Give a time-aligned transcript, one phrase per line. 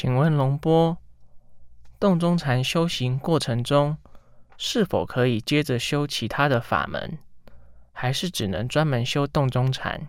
[0.00, 0.96] 请问龙波，
[1.98, 3.98] 洞中禅修行过程中，
[4.56, 7.18] 是否可以接着修其他的法门，
[7.90, 10.06] 还是只能专门修洞中禅？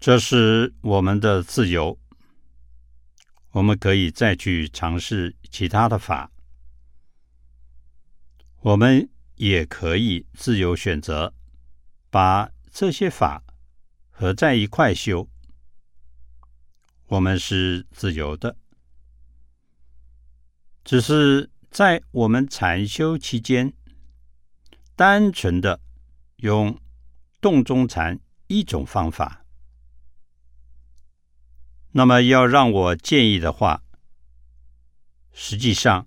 [0.00, 1.98] 这是我们的自由，
[3.50, 6.30] 我们可以再去尝试其他的法，
[8.62, 11.34] 我们也可以自由选择，
[12.08, 13.42] 把这些法
[14.10, 15.28] 合在一块修。
[17.08, 18.56] 我们是自由的，
[20.84, 23.72] 只是在我们禅修期间，
[24.94, 25.80] 单纯的
[26.36, 26.78] 用
[27.40, 29.44] 洞中禅一种方法。
[31.92, 33.82] 那么，要让我建议的话，
[35.32, 36.06] 实际上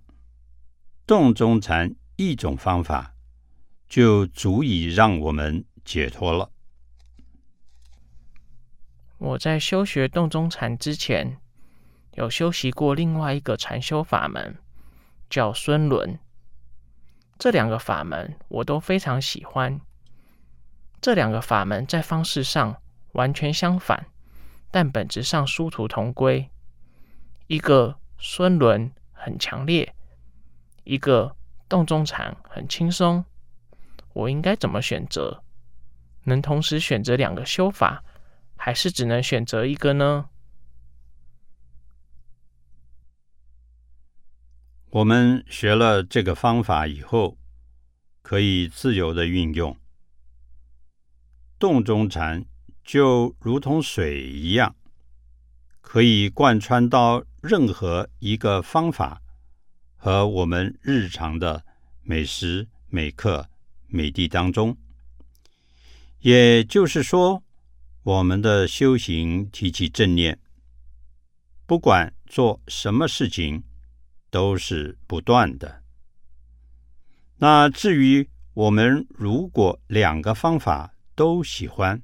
[1.04, 3.16] 洞中禅一种方法
[3.88, 6.52] 就足以让我们解脱了。
[9.24, 11.38] 我在修学洞中禅之前，
[12.14, 14.58] 有修习过另外一个禅修法门，
[15.30, 16.18] 叫孙轮。
[17.38, 19.80] 这两个法门我都非常喜欢。
[21.00, 24.06] 这两个法门在方式上完全相反，
[24.72, 26.50] 但本质上殊途同归。
[27.46, 29.94] 一个孙轮很强烈，
[30.82, 31.36] 一个
[31.68, 33.24] 洞中禅很轻松。
[34.14, 35.44] 我应该怎么选择？
[36.24, 38.02] 能同时选择两个修法？
[38.64, 40.26] 还是只能选择一个呢？
[44.90, 47.36] 我们学了这个方法以后，
[48.22, 49.76] 可以自由的运用。
[51.58, 52.44] 洞中禅
[52.84, 54.76] 就如同水一样，
[55.80, 59.20] 可以贯穿到任何一个方法
[59.96, 61.64] 和我们日常的
[62.04, 63.50] 每时每刻
[63.88, 64.76] 每地当中。
[66.20, 67.42] 也就是说。
[68.04, 70.40] 我们的修行提起正念，
[71.66, 73.62] 不管做什么事情，
[74.28, 75.84] 都是不断的。
[77.36, 82.02] 那至于我们如果两个方法都喜欢，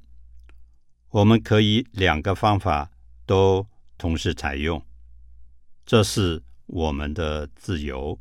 [1.08, 2.92] 我们可以两个方法
[3.26, 3.66] 都
[3.96, 4.80] 同时采用，
[5.84, 8.16] 这是我们的自由。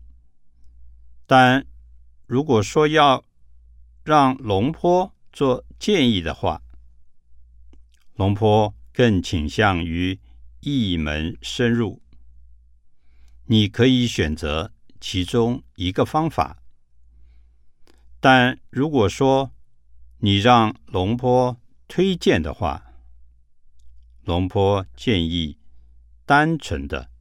[1.27, 1.63] 但
[2.25, 3.23] 如果说要
[4.03, 6.63] 让龙坡做建议的话，
[8.17, 10.19] 龙坡更倾向于
[10.61, 12.01] 一门深入。
[13.45, 16.57] 你可以选择其中一个方法，
[18.19, 19.51] 但如果说
[20.17, 22.91] 你让龙坡推荐的话，
[24.23, 25.59] 龙坡建议
[26.25, 27.11] 单纯的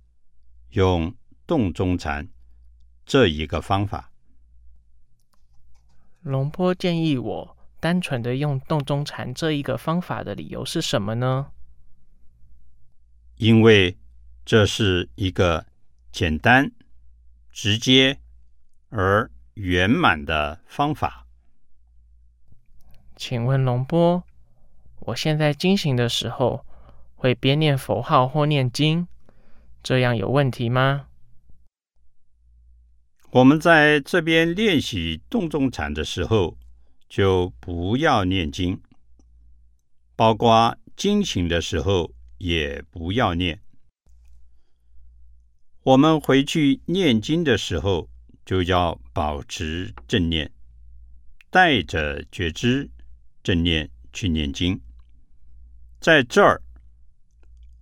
[0.70, 1.14] 用
[1.46, 2.26] 洞中禅
[3.04, 4.10] 这一个方法。
[6.22, 7.55] 龙坡建议我。
[7.78, 11.48] 单纯的用洞中禅这一个方法的理由是什么呢？
[13.36, 13.96] 因为
[14.44, 15.66] 这是一个
[16.10, 16.72] 简单、
[17.50, 18.18] 直接
[18.88, 21.26] 而圆满的方法。
[23.14, 24.24] 请问龙波，
[25.00, 26.64] 我现在进行的时候
[27.14, 29.06] 会边念佛号或念经，
[29.82, 31.08] 这样有问题吗？
[33.30, 36.56] 我们在这边练习洞中禅的时候。
[37.08, 38.80] 就不要念经，
[40.14, 43.60] 包括惊醒的时候也不要念。
[45.82, 48.08] 我们回去念经的时候，
[48.44, 50.50] 就要保持正念，
[51.48, 52.90] 带着觉知
[53.42, 54.80] 正念去念经。
[56.00, 56.60] 在这儿，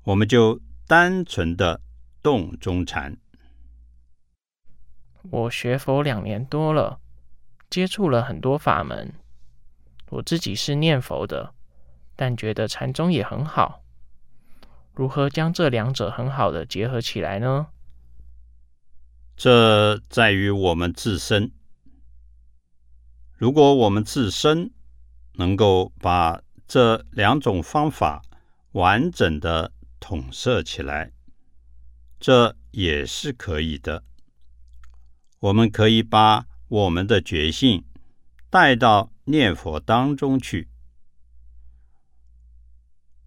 [0.02, 1.80] 我们就单纯的
[2.22, 3.16] 动中禅。
[5.30, 7.00] 我学佛两年多了。
[7.74, 9.14] 接触了很多法门，
[10.10, 11.54] 我自己是念佛的，
[12.14, 13.82] 但觉得禅宗也很好。
[14.92, 17.66] 如何将这两者很好的结合起来呢？
[19.36, 21.50] 这在于我们自身。
[23.36, 24.70] 如果我们自身
[25.32, 28.22] 能够把这两种方法
[28.70, 31.10] 完整的统摄起来，
[32.20, 34.04] 这也是可以的。
[35.40, 36.46] 我们可以把。
[36.68, 37.84] 我们的觉性
[38.50, 40.68] 带到念佛当中去。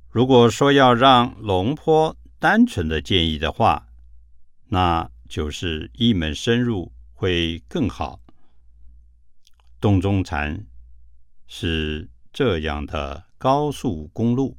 [0.10, 3.88] 如果说要让龙坡单纯的建议的话，
[4.70, 8.20] 那就是一门深入会更好。
[9.80, 10.66] 洞中禅
[11.48, 14.58] 是这样的高速公路。